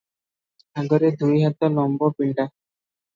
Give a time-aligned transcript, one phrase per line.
[0.83, 2.47] ଆଗରେ ଦୁଇହାତ ଲମ୍ବ ପିଣ୍ତା।